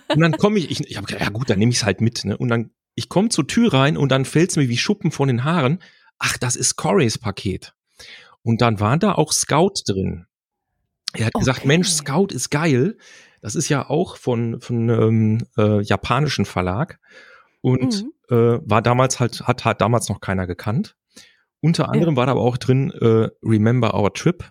Und 0.09 0.21
dann 0.21 0.33
komme 0.33 0.59
ich, 0.59 0.71
ich, 0.71 0.81
ich 0.89 0.97
habe 0.97 1.07
gedacht, 1.07 1.23
ja 1.25 1.31
gut, 1.31 1.49
dann 1.49 1.59
nehme 1.59 1.71
ich 1.73 1.79
es 1.79 1.85
halt 1.85 2.01
mit. 2.01 2.25
Ne? 2.25 2.37
Und 2.37 2.49
dann, 2.49 2.71
ich 2.95 3.09
komme 3.09 3.29
zur 3.31 3.47
Tür 3.47 3.73
rein 3.73 3.97
und 3.97 4.11
dann 4.11 4.25
fällt's 4.25 4.57
mir 4.57 4.69
wie 4.69 4.77
Schuppen 4.77 5.11
von 5.11 5.29
den 5.29 5.45
Haaren. 5.45 5.79
Ach, 6.25 6.39
das 6.39 6.55
ist 6.57 6.77
Corys 6.77 7.19
Paket. 7.19 7.75
Und 8.43 8.61
dann 8.61 8.79
war 8.81 8.97
da 8.97 9.13
auch 9.13 9.33
Scout 9.33 9.73
drin. 9.87 10.27
Er 11.15 11.27
hat 11.27 11.35
gesagt, 11.35 11.59
Okay. 11.61 11.69
Mensch, 11.69 11.89
Scout 11.89 12.29
ist 12.31 12.51
geil. 12.51 12.97
Das 13.41 13.57
ist 13.57 13.69
ja 13.69 13.91
auch 13.91 14.17
von, 14.17 14.61
von 14.61 14.89
ähm, 14.89 15.47
äh, 15.59 15.83
japanischen 15.83 16.45
Verlag. 16.45 17.01
Und 17.61 18.03
Mhm. 18.05 18.13
äh, 18.31 18.61
war 18.65 18.83
damals 18.83 19.19
halt, 19.21 19.43
hat, 19.43 19.65
hat 19.65 19.81
damals 19.81 20.09
noch 20.09 20.21
keiner 20.21 20.47
gekannt. 20.47 20.95
Unter 21.61 21.91
anderem 21.91 22.17
war 22.17 22.27
da 22.27 22.33
aber 22.33 22.41
auch 22.43 22.57
drin 22.57 22.91
äh, 22.93 23.29
Remember 23.43 23.95
Our 23.95 24.13
Trip. 24.15 24.51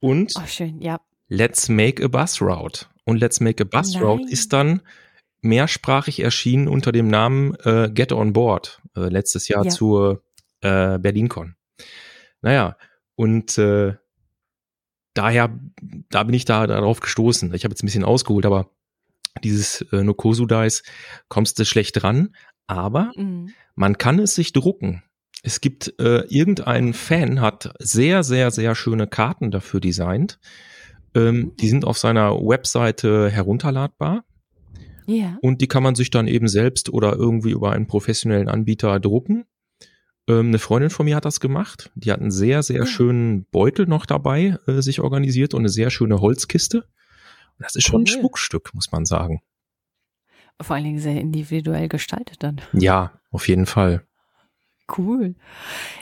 Und 0.00 0.34
Oh, 0.36 0.46
schön, 0.46 0.80
ja. 0.80 1.00
Let's 1.28 1.68
Make 1.68 2.04
a 2.04 2.08
Bus 2.08 2.40
Route. 2.42 2.86
Und 3.04 3.16
Let's 3.18 3.40
Make 3.40 3.64
a 3.64 3.66
Bus 3.66 3.94
Nein. 3.94 4.02
Route 4.02 4.30
ist 4.30 4.52
dann 4.52 4.82
mehrsprachig 5.40 6.20
erschienen 6.20 6.68
unter 6.68 6.92
dem 6.92 7.08
Namen 7.08 7.54
äh, 7.64 7.90
Get 7.92 8.12
On 8.12 8.32
Board, 8.32 8.80
äh, 8.96 9.08
letztes 9.08 9.48
Jahr 9.48 9.64
Ja. 9.64 9.70
zur 9.70 10.22
äh, 10.60 10.98
BerlinCon. 10.98 11.56
Naja, 12.42 12.76
und 13.16 13.56
äh, 13.58 13.94
daher, 15.14 15.58
da 16.10 16.22
bin 16.24 16.34
ich 16.34 16.44
da 16.44 16.66
darauf 16.66 17.00
gestoßen. 17.00 17.52
Ich 17.54 17.64
habe 17.64 17.72
jetzt 17.72 17.82
ein 17.82 17.86
bisschen 17.86 18.04
ausgeholt, 18.04 18.46
aber 18.46 18.70
dieses 19.42 19.82
äh, 19.92 20.02
Nokosu 20.02 20.46
Dice 20.46 20.82
kommst 21.28 21.58
du 21.58 21.64
schlecht 21.64 22.02
dran, 22.02 22.34
aber 22.66 23.12
Mhm. 23.16 23.50
man 23.74 23.98
kann 23.98 24.18
es 24.18 24.34
sich 24.34 24.52
drucken. 24.52 25.02
Es 25.42 25.60
gibt 25.60 25.94
äh, 26.00 26.20
irgendein 26.28 26.92
Fan 26.94 27.40
hat 27.40 27.72
sehr, 27.78 28.22
sehr, 28.22 28.50
sehr 28.50 28.74
schöne 28.74 29.06
Karten 29.06 29.50
dafür 29.50 29.80
designt. 29.80 30.38
Ähm, 31.14 31.52
die 31.60 31.68
sind 31.68 31.84
auf 31.84 31.98
seiner 31.98 32.32
Webseite 32.34 33.30
herunterladbar 33.30 34.24
Ja. 35.06 35.38
und 35.42 35.60
die 35.60 35.68
kann 35.68 35.82
man 35.82 35.94
sich 35.94 36.10
dann 36.10 36.26
eben 36.26 36.48
selbst 36.48 36.88
oder 36.90 37.14
irgendwie 37.14 37.52
über 37.52 37.72
einen 37.72 37.86
professionellen 37.86 38.48
Anbieter 38.48 38.98
drucken. 39.00 39.44
Ähm, 40.28 40.48
eine 40.48 40.58
Freundin 40.58 40.90
von 40.90 41.04
mir 41.06 41.16
hat 41.16 41.24
das 41.24 41.40
gemacht. 41.40 41.90
Die 41.94 42.10
hat 42.12 42.20
einen 42.20 42.30
sehr, 42.30 42.62
sehr 42.62 42.80
Ja. 42.80 42.86
schönen 42.86 43.44
Beutel 43.46 43.86
noch 43.86 44.06
dabei 44.06 44.58
äh, 44.66 44.82
sich 44.82 45.00
organisiert 45.00 45.54
und 45.54 45.60
eine 45.60 45.68
sehr 45.68 45.90
schöne 45.90 46.20
Holzkiste. 46.20 46.78
Und 46.78 47.64
das 47.64 47.76
ist 47.76 47.86
schon 47.86 48.02
ein 48.02 48.06
Cool. 48.08 48.18
Schmuckstück, 48.20 48.74
muss 48.74 48.90
man 48.92 49.04
sagen. 49.06 49.40
Vor 50.60 50.74
allen 50.76 50.84
Dingen 50.84 50.98
sehr 50.98 51.20
individuell 51.20 51.88
gestaltet 51.88 52.42
dann. 52.42 52.60
Ja, 52.72 53.20
auf 53.30 53.46
jeden 53.48 53.66
Fall. 53.66 54.06
Cool. 54.96 55.34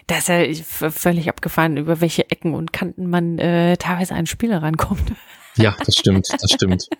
Das 0.06 0.28
ist 0.28 0.80
ja 0.80 0.90
völlig 0.90 1.28
abgefahren, 1.28 1.76
über 1.76 2.00
welche 2.00 2.30
Ecken 2.30 2.54
und 2.54 2.72
Kanten 2.72 3.08
man 3.08 3.38
äh, 3.38 3.76
teilweise 3.78 4.14
an 4.14 4.26
Spiele 4.26 4.60
rankommt. 4.62 5.12
Ja, 5.56 5.74
das 5.84 5.96
stimmt, 5.96 6.28
das 6.40 6.50
stimmt. 6.50 6.88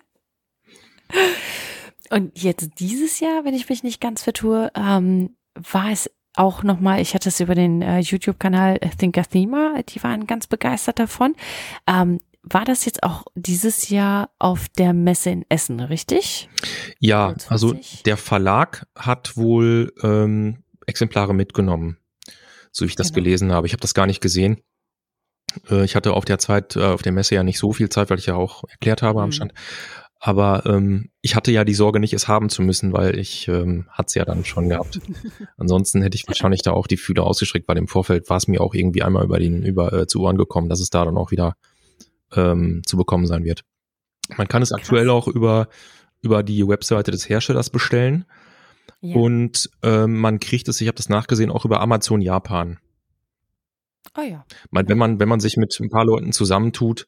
Und 2.10 2.40
jetzt 2.42 2.70
dieses 2.78 3.20
Jahr, 3.20 3.44
wenn 3.44 3.54
ich 3.54 3.68
mich 3.68 3.82
nicht 3.82 4.00
ganz 4.00 4.22
vertue, 4.22 4.70
ähm, 4.74 5.36
war 5.54 5.90
es 5.90 6.10
auch 6.34 6.62
nochmal, 6.62 7.00
ich 7.00 7.14
hatte 7.14 7.28
es 7.28 7.40
über 7.40 7.54
den 7.54 7.82
äh, 7.82 8.00
YouTube-Kanal 8.00 8.78
Thinkathema, 8.98 9.80
die 9.88 10.02
waren 10.02 10.26
ganz 10.26 10.46
begeistert 10.46 10.98
davon. 10.98 11.34
Ähm, 11.86 12.20
war 12.42 12.64
das 12.66 12.84
jetzt 12.84 13.02
auch 13.02 13.24
dieses 13.34 13.88
Jahr 13.88 14.30
auf 14.38 14.68
der 14.68 14.92
Messe 14.92 15.30
in 15.30 15.44
Essen, 15.48 15.80
richtig? 15.80 16.48
Ja, 16.98 17.28
25? 17.28 17.50
also 17.50 17.74
der 18.04 18.16
Verlag 18.18 18.86
hat 18.94 19.36
wohl 19.36 19.92
ähm, 20.02 20.62
Exemplare 20.86 21.34
mitgenommen, 21.34 21.96
so 22.70 22.84
wie 22.84 22.88
ich 22.88 22.96
das 22.96 23.08
Genau. 23.08 23.24
gelesen 23.24 23.52
habe. 23.52 23.66
Ich 23.66 23.72
habe 23.72 23.80
das 23.80 23.94
gar 23.94 24.06
nicht 24.06 24.20
gesehen. 24.20 24.60
Äh, 25.70 25.84
ich 25.84 25.96
hatte 25.96 26.12
auf 26.12 26.26
der 26.26 26.38
Zeit, 26.38 26.76
äh, 26.76 26.82
auf 26.84 27.00
der 27.02 27.12
Messe 27.12 27.34
ja 27.34 27.42
nicht 27.42 27.58
so 27.58 27.72
viel 27.72 27.88
Zeit, 27.88 28.10
weil 28.10 28.18
ich 28.18 28.26
ja 28.26 28.34
auch 28.34 28.64
erklärt 28.68 29.00
habe 29.00 29.22
am 29.22 29.28
Mhm. 29.28 29.32
Stand. 29.32 29.54
Aber 30.26 30.64
ähm, 30.64 31.10
ich 31.20 31.36
hatte 31.36 31.52
ja 31.52 31.64
die 31.64 31.74
Sorge, 31.74 32.00
nicht 32.00 32.14
es 32.14 32.28
haben 32.28 32.48
zu 32.48 32.62
müssen, 32.62 32.94
weil 32.94 33.18
ich 33.18 33.46
ähm, 33.46 33.86
hatte 33.90 34.06
es 34.06 34.14
ja 34.14 34.24
dann 34.24 34.46
schon 34.46 34.70
gehabt. 34.70 34.98
Ansonsten 35.58 36.00
hätte 36.00 36.14
ich 36.16 36.26
wahrscheinlich 36.26 36.62
da 36.62 36.70
auch 36.72 36.86
die 36.86 36.96
Fühler 36.96 37.24
ausgestreckt, 37.24 37.68
weil 37.68 37.76
im 37.76 37.88
Vorfeld 37.88 38.30
war 38.30 38.38
es 38.38 38.48
mir 38.48 38.62
auch 38.62 38.72
irgendwie 38.72 39.02
einmal 39.02 39.22
über 39.22 39.38
den 39.38 39.62
über 39.62 39.92
äh, 39.92 40.06
zu 40.06 40.22
Ohren 40.22 40.38
gekommen, 40.38 40.70
dass 40.70 40.80
es 40.80 40.88
da 40.88 41.04
dann 41.04 41.18
auch 41.18 41.30
wieder 41.30 41.56
ähm, 42.34 42.80
zu 42.86 42.96
bekommen 42.96 43.26
sein 43.26 43.44
wird. 43.44 43.64
Man 44.38 44.48
kann 44.48 44.62
es 44.62 44.70
Krass. 44.70 44.80
aktuell 44.80 45.10
auch 45.10 45.28
über 45.28 45.68
über 46.22 46.42
die 46.42 46.66
Webseite 46.66 47.10
des 47.10 47.28
Herstellers 47.28 47.68
bestellen 47.68 48.24
Ja. 49.02 49.16
und 49.16 49.68
ähm, 49.82 50.18
man 50.18 50.40
kriegt 50.40 50.68
es, 50.68 50.80
ich 50.80 50.88
habe 50.88 50.96
das 50.96 51.10
nachgesehen, 51.10 51.50
auch 51.50 51.66
über 51.66 51.80
Amazon 51.82 52.22
Japan. 52.22 52.78
oh 54.16 54.22
ja. 54.22 54.46
Man, 54.70 54.88
wenn 54.88 54.96
man 54.96 55.20
wenn 55.20 55.28
man 55.28 55.40
sich 55.40 55.58
mit 55.58 55.78
ein 55.78 55.90
paar 55.90 56.06
Leuten 56.06 56.32
zusammentut, 56.32 57.06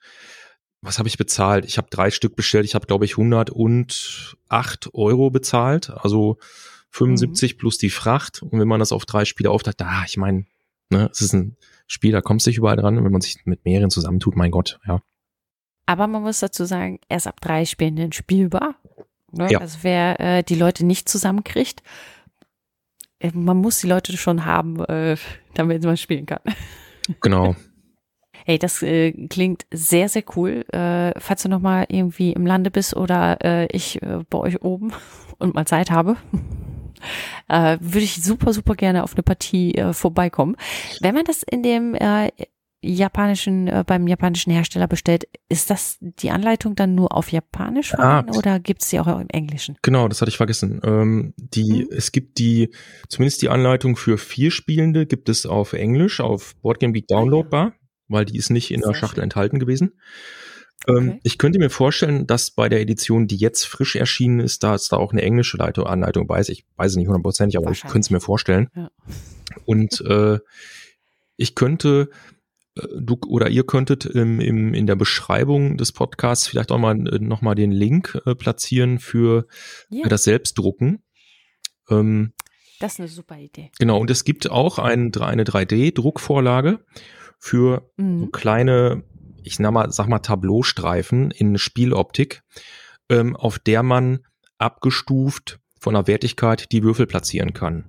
was 0.87 0.99
habe 0.99 1.09
ich 1.09 1.19
bezahlt? 1.19 1.64
Ich 1.64 1.78
habe 1.78 1.88
drei 1.90 2.11
Stück 2.11 2.37
bestellt. 2.37 2.64
Ich 2.64 2.75
habe 2.75 2.87
glaube 2.87 3.05
ich 3.05 3.19
108 3.19 4.90
Euro 4.95 5.31
bezahlt, 5.31 5.90
also 5.90 6.38
75 6.90 7.55
Mhm. 7.55 7.59
plus 7.59 7.78
die 7.78 7.90
Fracht. 7.90 8.43
Und 8.43 8.59
wenn 8.59 8.69
man 8.69 8.81
das 8.81 8.93
auf 8.93 9.05
drei 9.05 9.25
Spiele 9.25 9.50
aufteilt, 9.50 9.81
da, 9.81 10.05
ich 10.07 10.16
meine, 10.16 10.47
ne, 10.90 11.09
es 11.12 11.21
ist 11.21 11.35
ein 11.35 11.57
Spiel, 11.87 12.12
da 12.12 12.21
kommst 12.21 12.47
du 12.47 12.50
nicht 12.50 12.59
überall 12.59 12.76
dran. 12.76 12.97
Und 12.99 13.05
wenn 13.05 13.12
man 13.12 13.21
sich 13.21 13.45
mit 13.45 13.64
mehreren 13.64 13.90
zusammentut, 13.90 14.37
mein 14.37 14.50
Gott, 14.50 14.78
ja. 14.87 15.00
Aber 15.87 16.07
man 16.09 16.23
muss 16.23 16.40
dazu 16.40 16.64
sagen, 16.64 16.99
erst 17.09 17.26
ab 17.28 17.40
drei 17.40 17.64
Spielen 17.64 18.12
spielbar. 18.12 18.75
Ne? 19.31 19.52
Ja. 19.52 19.61
Also 19.61 19.78
wer 19.83 20.19
äh, 20.21 20.43
die 20.43 20.57
Leute 20.57 20.85
nicht 20.85 21.09
zusammenkriegt, 21.09 21.83
äh, 23.21 23.31
man 23.35 23.59
muss 23.59 23.81
die 23.81 23.87
Leute 23.87 24.16
schon 24.16 24.45
haben, 24.45 24.85
äh, 24.87 25.16
damit 25.55 25.85
man 25.85 25.97
spielen 25.97 26.26
kann. 26.26 26.40
Genau. 27.21 27.55
Hey, 28.47 28.61
das 28.61 28.81
äh, 28.81 29.11
klingt 29.26 29.67
sehr, 29.75 30.09
sehr 30.09 30.23
cool. 30.37 30.65
Äh, 30.73 31.19
falls 31.19 31.43
du 31.43 31.49
noch 31.49 31.61
mal 31.61 31.85
irgendwie 31.88 32.33
im 32.33 32.47
Lande 32.47 32.71
bist 32.71 32.95
oder 32.95 33.38
äh, 33.45 33.67
ich 33.73 34.00
äh, 34.03 34.21
bei 34.31 34.38
euch 34.38 34.62
oben 34.62 34.93
und 35.38 35.55
mal 35.57 35.67
Zeit 35.67 35.91
habe, 35.91 36.17
äh, 37.49 37.76
würde 37.81 38.05
ich 38.05 38.23
super, 38.23 38.53
super 38.53 38.76
gerne 38.76 39.03
auf 39.03 39.15
eine 39.15 39.25
Partie 39.25 39.75
äh, 39.75 39.93
vorbeikommen. 39.93 40.55
Wenn 41.00 41.17
man 41.17 41.25
das 41.25 41.43
in 41.43 41.65
dem 41.65 41.97
äh, 41.97 42.31
japanischen, 42.85 43.67
äh, 43.67 43.83
beim 43.85 44.07
japanischen 44.07 44.53
Hersteller 44.53 44.87
bestellt, 44.87 45.25
ist 45.49 45.71
das 45.71 45.97
die 46.00 46.31
Anleitung 46.31 46.76
dann 46.76 46.95
nur 46.95 47.17
auf 47.17 47.33
Japanisch 47.33 47.95
Ah. 47.95 48.25
oder 48.33 48.61
gibt 48.61 48.83
es 48.83 48.91
die 48.91 49.00
auch 49.00 49.09
im 49.09 49.29
Englischen? 49.29 49.76
Genau, 49.83 50.07
das 50.07 50.21
hatte 50.21 50.29
ich 50.29 50.37
vergessen. 50.37 50.81
Ähm, 50.85 51.35
die, 51.37 51.83
Mhm. 51.85 51.88
es 51.91 52.12
gibt 52.12 52.38
die, 52.38 52.71
zumindest 53.09 53.43
die 53.43 53.49
Anleitung 53.49 53.97
für 53.97 54.19
vier 54.19 54.53
Spielende 54.53 55.05
gibt 55.07 55.29
es 55.29 55.47
auf 55.47 55.73
Englisch, 55.73 56.21
auf 56.21 56.55
Boardgame 56.62 56.93
Geek 56.93 57.09
downloadbar, 57.09 57.73
weil 58.09 58.25
die 58.25 58.37
ist 58.37 58.51
nicht 58.51 58.71
in 58.71 58.81
der 58.81 58.91
Sehr 58.91 58.97
Schachtel 59.01 59.17
schön. 59.17 59.25
enthalten 59.25 59.59
gewesen. 59.59 59.93
Ähm, 60.89 61.09
Okay. 61.09 61.21
Ich 61.23 61.39
könnte 61.39 61.59
mir 61.59 61.71
vorstellen, 61.71 62.27
dass 62.27 62.51
bei 62.51 62.69
der 62.69 62.81
Edition, 62.81 63.27
die 63.27 63.37
jetzt 63.37 63.65
frisch 63.65 63.97
erschienen 63.97 64.41
ist, 64.41 64.63
da 64.63 64.75
ist 64.75 64.93
da 64.93 64.97
auch 64.99 65.13
eine 65.13 65.23
englische 65.23 65.57
Leitung, 65.57 65.87
Anleitung 65.87 66.27
bei 66.27 66.39
ist. 66.39 66.51
Ich 66.51 66.65
weiß 66.77 66.93
es 66.93 66.97
nicht 66.97 67.09
hundertprozentig, 67.09 67.57
aber 67.57 67.71
ich 67.71 67.81
könnte 67.83 68.01
es 68.01 68.11
mir 68.11 68.21
vorstellen. 68.21 68.69
Ja. 68.77 68.91
Und 69.65 70.01
äh, 70.07 70.39
ich 71.39 71.55
könnte, 71.55 72.11
äh, 72.77 72.83
du 73.01 73.19
oder 73.27 73.49
ihr 73.49 73.65
könntet 73.65 74.05
im, 74.05 74.39
im, 74.41 74.75
in 74.75 74.87
der 74.87 74.97
Beschreibung 74.97 75.79
des 75.79 75.93
Podcasts 75.93 76.47
vielleicht 76.47 76.71
auch 76.71 76.79
mal 76.79 76.95
äh, 77.09 77.19
noch 77.21 77.41
mal 77.41 77.55
den 77.55 77.73
Link 77.73 78.21
äh, 78.27 78.35
platzieren 78.35 78.99
für, 78.99 79.47
Ja, 79.89 80.03
für 80.05 80.09
das 80.11 80.25
Selbstdrucken. 80.25 81.03
Ähm, 81.89 82.33
das 82.81 82.95
ist 82.95 83.01
eine 83.01 83.09
super 83.09 83.39
Idee. 83.39 83.71
genau, 83.79 83.99
und 83.99 84.11
es 84.11 84.25
gibt 84.25 84.51
auch 84.51 84.79
ein, 84.79 85.11
eine 85.15 85.45
3D-Druckvorlage 85.45 86.81
für 87.38 87.90
so 87.97 88.02
Mhm. 88.02 88.33
kleine, 88.33 89.05
ich 89.43 89.57
sag 89.57 89.73
mal, 89.73 89.90
sag 89.93 90.09
mal 90.09 90.19
Tableaustreifen 90.21 91.31
in 91.31 91.59
Spieloptik, 91.59 92.43
ähm, 93.09 93.37
auf 93.37 93.59
der 93.59 93.83
man 93.83 94.21
abgestuft 94.59 95.61
von 95.81 95.95
der 95.95 96.07
Wertigkeit 96.07 96.73
die 96.73 96.83
Würfel 96.83 97.07
platzieren 97.07 97.52
kann. 97.52 97.85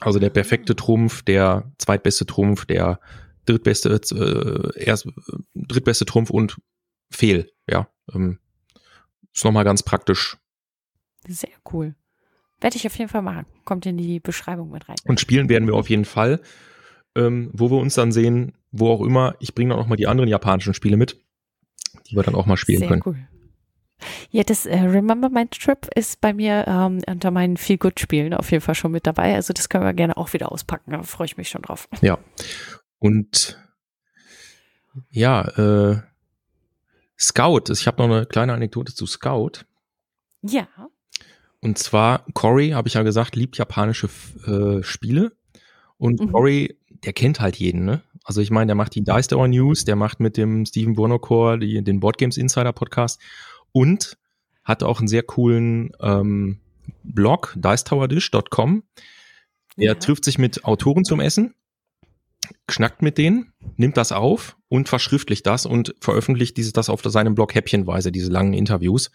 Also 0.00 0.18
der 0.18 0.30
perfekte 0.30 0.76
Trumpf, 0.76 1.22
der 1.22 1.72
zweitbeste 1.78 2.26
Trumpf, 2.26 2.66
der 2.66 3.00
drittbeste, 3.46 3.88
äh, 3.94 4.84
erst, 4.84 5.08
drittbeste 5.54 6.04
Trumpf 6.04 6.30
und 6.30 6.56
Fehl, 7.10 7.50
ja. 7.68 7.88
Ähm, 8.12 8.38
ist 9.34 9.44
nochmal 9.44 9.64
ganz 9.64 9.82
praktisch. 9.82 10.36
Sehr 11.26 11.50
cool. 11.72 11.94
Werde 12.60 12.76
ich 12.76 12.86
auf 12.86 12.96
jeden 12.98 13.10
Fall 13.10 13.22
machen. 13.22 13.46
Kommt 13.64 13.86
in 13.86 13.96
die 13.96 14.20
Beschreibung 14.20 14.70
mit 14.70 14.88
rein. 14.88 14.96
Und 15.04 15.20
spielen 15.20 15.48
werden 15.48 15.66
wir 15.68 15.74
auf 15.74 15.90
jeden 15.90 16.04
Fall. 16.04 16.40
Ähm, 17.14 17.50
wo 17.52 17.70
wir 17.70 17.78
uns 17.78 17.94
dann 17.94 18.12
sehen, 18.12 18.52
wo 18.78 18.90
auch 18.90 19.00
immer. 19.02 19.34
Ich 19.40 19.54
bringe 19.54 19.70
dann 19.74 19.78
auch 19.82 19.86
mal 19.86 19.96
die 19.96 20.06
anderen 20.06 20.28
japanischen 20.28 20.74
Spiele 20.74 20.96
mit, 20.96 21.16
die 22.08 22.16
wir 22.16 22.22
dann 22.22 22.34
auch 22.34 22.46
mal 22.46 22.56
spielen 22.56 22.80
Sehr 22.80 22.88
können. 22.88 23.02
cool. 23.06 23.16
Ja, 24.30 24.42
das 24.42 24.66
äh, 24.66 24.78
Remember 24.78 25.30
My 25.30 25.46
Trip 25.48 25.88
ist 25.94 26.20
bei 26.20 26.34
mir 26.34 26.66
ähm, 26.68 27.00
unter 27.06 27.30
meinen 27.30 27.56
Feel 27.56 27.78
Good 27.78 27.98
Spielen 27.98 28.34
auf 28.34 28.50
jeden 28.50 28.60
Fall 28.62 28.74
schon 28.74 28.92
mit 28.92 29.06
dabei. 29.06 29.34
Also 29.34 29.54
das 29.54 29.68
können 29.70 29.84
wir 29.84 29.94
gerne 29.94 30.16
auch 30.18 30.32
wieder 30.34 30.52
auspacken. 30.52 30.90
Da 30.90 31.02
freue 31.02 31.24
ich 31.24 31.36
mich 31.38 31.48
schon 31.48 31.62
drauf. 31.62 31.88
Ja. 32.02 32.18
Und 32.98 33.58
ja, 35.10 35.42
äh, 35.92 36.02
Scout. 37.18 37.70
Ich 37.72 37.86
habe 37.86 38.02
noch 38.06 38.14
eine 38.14 38.26
kleine 38.26 38.52
Anekdote 38.52 38.94
zu 38.94 39.06
Scout. 39.06 39.64
Ja. 40.42 40.68
Und 41.60 41.78
zwar, 41.78 42.24
Cory, 42.34 42.70
habe 42.70 42.88
ich 42.88 42.94
ja 42.94 43.02
gesagt, 43.02 43.34
liebt 43.34 43.56
japanische 43.56 44.08
äh, 44.46 44.82
Spiele. 44.82 45.32
Und 45.96 46.20
Mhm. 46.20 46.32
Cory, 46.32 46.78
der 47.04 47.14
kennt 47.14 47.40
halt 47.40 47.56
jeden, 47.56 47.84
ne? 47.86 48.02
Also 48.26 48.40
ich 48.40 48.50
meine, 48.50 48.66
der 48.66 48.74
macht 48.74 48.96
die 48.96 49.04
Dice 49.04 49.28
Tower 49.28 49.46
News, 49.46 49.84
der 49.84 49.94
macht 49.94 50.18
mit 50.18 50.36
dem 50.36 50.66
Steven 50.66 50.94
Bonocor 50.94 51.58
die, 51.58 51.82
den 51.84 52.00
Board 52.00 52.18
Games 52.18 52.36
Insider 52.36 52.72
Podcast 52.72 53.20
und 53.70 54.18
hat 54.64 54.82
auch 54.82 54.98
einen 54.98 55.06
sehr 55.06 55.22
coolen 55.22 55.92
ähm, 56.00 56.58
Blog, 57.04 57.54
dicetowerdish.com. 57.56 58.82
Er 59.76 59.84
ja. 59.84 59.94
trifft 59.94 60.24
sich 60.24 60.38
mit 60.38 60.64
Autoren 60.64 61.04
zum 61.04 61.20
Essen, 61.20 61.54
schnackt 62.68 63.00
mit 63.00 63.16
denen, 63.16 63.52
nimmt 63.76 63.96
das 63.96 64.10
auf 64.10 64.56
und 64.68 64.88
verschriftlicht 64.88 65.46
das 65.46 65.64
und 65.64 65.94
veröffentlicht 66.00 66.56
dieses 66.56 66.72
das 66.72 66.90
auf 66.90 67.02
seinem 67.04 67.36
Blog 67.36 67.54
häppchenweise, 67.54 68.10
diese 68.10 68.32
langen 68.32 68.54
Interviews. 68.54 69.12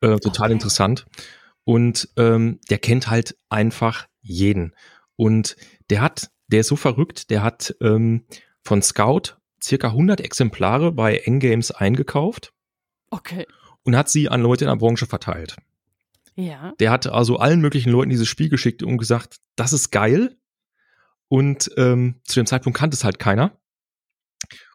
Äh, 0.00 0.18
total 0.20 0.46
Okay. 0.46 0.52
interessant. 0.52 1.06
Und 1.64 2.08
ähm, 2.16 2.60
der 2.70 2.78
kennt 2.78 3.08
halt 3.08 3.36
einfach 3.48 4.06
jeden. 4.20 4.74
Und 5.16 5.56
der 5.90 6.02
hat, 6.02 6.30
der 6.48 6.60
ist 6.60 6.68
so 6.68 6.76
verrückt, 6.76 7.30
der 7.30 7.42
hat 7.42 7.74
ähm, 7.80 8.26
von 8.64 8.82
Scout 8.82 9.36
circa 9.62 9.88
100 9.88 10.20
Exemplare 10.20 10.92
bei 10.92 11.18
N-Games 11.18 11.70
eingekauft 11.70 12.54
Okay. 13.14 13.46
Und 13.84 13.96
hat 13.96 14.08
sie 14.08 14.28
an 14.28 14.42
Leute 14.42 14.64
in 14.64 14.70
der 14.70 14.76
Branche 14.76 15.06
verteilt. 15.06 15.56
Ja. 16.34 16.72
Der 16.80 16.90
hat 16.90 17.06
also 17.06 17.36
allen 17.36 17.60
möglichen 17.60 17.90
Leuten 17.90 18.10
dieses 18.10 18.26
Spiel 18.26 18.48
geschickt 18.48 18.82
und 18.82 18.98
gesagt, 18.98 19.36
das 19.54 19.72
ist 19.72 19.90
geil. 19.90 20.36
Und 21.28 21.70
ähm, 21.76 22.20
zu 22.24 22.40
dem 22.40 22.46
Zeitpunkt 22.46 22.76
kannte 22.76 22.96
es 22.96 23.04
halt 23.04 23.20
keiner. 23.20 23.56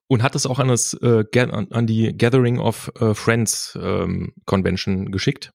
Und 0.07 0.23
hat 0.23 0.35
es 0.35 0.45
auch 0.45 0.57
an, 0.57 0.69
das, 0.69 0.93
äh, 0.93 1.25
an 1.51 1.85
die 1.85 2.17
Gathering 2.17 2.59
of 2.59 2.91
äh, 2.99 3.13
Friends 3.13 3.77
ähm, 3.79 4.33
Convention 4.45 5.11
geschickt. 5.11 5.51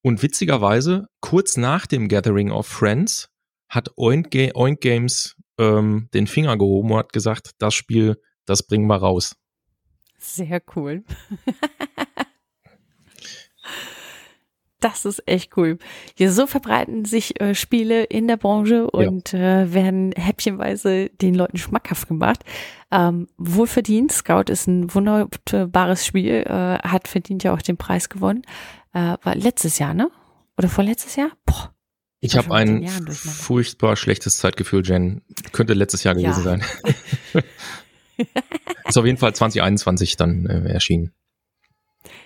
Und 0.00 0.22
witzigerweise, 0.22 1.06
kurz 1.20 1.56
nach 1.58 1.86
dem 1.86 2.08
Gathering 2.08 2.50
of 2.50 2.66
Friends 2.66 3.28
hat 3.68 3.90
Oink, 3.98 4.30
Ga 4.30 4.52
Oink 4.54 4.80
Games 4.80 5.36
ähm, 5.58 6.08
den 6.14 6.26
Finger 6.26 6.56
gehoben 6.56 6.92
und 6.92 6.98
hat 6.98 7.12
gesagt, 7.12 7.52
das 7.58 7.74
Spiel, 7.74 8.20
das 8.44 8.62
bringen 8.62 8.86
wir 8.86 8.96
raus. 8.96 9.36
Sehr 10.18 10.62
cool. 10.74 11.04
Das 14.80 15.06
ist 15.06 15.26
echt 15.26 15.56
cool. 15.56 15.78
Hier 16.14 16.30
so 16.30 16.46
verbreiten 16.46 17.06
sich 17.06 17.40
äh, 17.40 17.54
Spiele 17.54 18.04
in 18.04 18.28
der 18.28 18.36
Branche 18.36 18.90
und 18.90 19.32
ja. 19.32 19.62
äh, 19.62 19.72
werden 19.72 20.12
häppchenweise 20.12 21.08
den 21.08 21.34
Leuten 21.34 21.56
schmackhaft 21.56 22.08
gemacht. 22.08 22.44
Ähm, 22.90 23.26
wohlverdient. 23.38 24.12
Scout 24.12 24.44
ist 24.48 24.66
ein 24.66 24.94
wunderbares 24.94 26.04
Spiel, 26.04 26.44
äh, 26.46 26.78
hat 26.86 27.08
verdient 27.08 27.42
ja 27.42 27.54
auch 27.54 27.62
den 27.62 27.78
Preis 27.78 28.10
gewonnen. 28.10 28.42
Äh, 28.92 29.16
war 29.22 29.34
letztes 29.34 29.78
Jahr, 29.78 29.94
ne? 29.94 30.10
Oder 30.58 30.68
vorletztes 30.68 31.16
Jahr? 31.16 31.30
Boah. 31.46 31.75
Ich, 32.20 32.36
habe 32.36 32.54
ein 32.54 32.88
furchtbar 32.88 33.96
schlechtes 33.96 34.38
Zeitgefühl, 34.38 34.84
Jen. 34.84 35.22
Könnte 35.52 35.74
letztes 35.74 36.02
Jahr 36.02 36.14
gewesen 36.14 36.44
ja. 36.44 36.58
sein. 36.58 36.64
ist 38.88 38.98
auf 38.98 39.04
jeden 39.04 39.18
Fall 39.18 39.34
2021 39.34 40.16
dann 40.16 40.46
äh, 40.46 40.72
erschienen. 40.72 41.12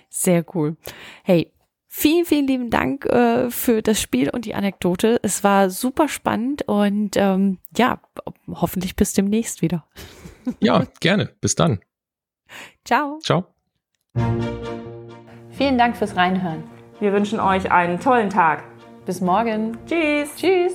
Sehr 0.09 0.45
cool. 0.55 0.77
Hey, 1.23 1.51
Vielen, 1.93 2.23
vielen 2.23 2.47
lieben 2.47 2.69
Dank 2.69 3.05
äh, 3.05 3.51
für 3.51 3.81
das 3.81 3.99
Spiel 3.99 4.29
und 4.29 4.45
die 4.45 4.55
Anekdote. 4.55 5.19
Es 5.23 5.43
war 5.43 5.69
super 5.69 6.07
spannend 6.07 6.61
und 6.65 7.17
ähm, 7.17 7.57
ja, 7.75 7.99
hoffentlich 8.47 8.95
bis 8.95 9.11
demnächst 9.11 9.61
wieder. 9.61 9.85
Ja, 10.59 10.85
gerne. 11.01 11.29
Bis 11.39 11.53
dann. 11.53 11.81
Ciao. 12.83 13.19
Ciao. 13.21 13.45
Vielen 15.51 15.77
Dank 15.77 15.95
fürs 15.95 16.15
Reinhören. 16.15 16.63
Wir 16.99 17.13
wünschen 17.13 17.39
euch 17.39 17.71
einen 17.71 17.99
tollen 17.99 18.31
Tag. 18.31 18.63
Bis 19.05 19.21
morgen. 19.21 19.77
Tschüss. 19.87 20.35
Tschüss. 20.35 20.73